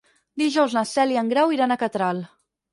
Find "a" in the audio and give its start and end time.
1.77-1.81